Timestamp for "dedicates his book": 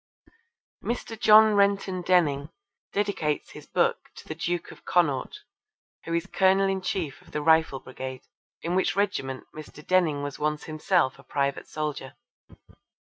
2.91-4.09